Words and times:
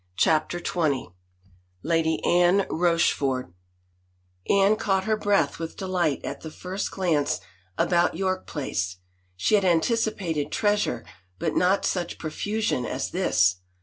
CHAPTER 0.17 0.59
XX 0.59 1.13
LADY 1.83 2.25
ANNE 2.25 2.65
ROCHFORD 2.71 3.53
HNNE 4.49 4.75
caught 4.79 5.03
her 5.03 5.15
breath 5.15 5.59
with 5.59 5.77
delight 5.77 6.21
at 6.25 6.41
the 6.41 6.49
first 6.49 6.89
glance 6.89 7.39
about 7.77 8.17
York 8.17 8.47
Place. 8.47 8.97
She 9.35 9.53
had 9.53 9.63
anticipated 9.63 10.51
treasure, 10.51 11.05
but 11.37 11.55
not 11.55 11.85
such 11.85 12.17
profusion 12.17 12.83
as 12.83 13.11
this! 13.11 13.57